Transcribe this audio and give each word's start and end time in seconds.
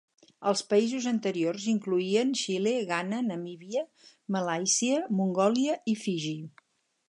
Els 0.51 0.61
països 0.69 1.07
anteriors 1.11 1.67
incloïen 1.73 2.31
Xile, 2.41 2.73
Ghana, 2.93 3.21
Namíbia, 3.27 3.87
Malàisia, 4.37 5.07
Mongòlia 5.21 5.81
i 5.95 5.99
Fiji. 6.07 6.37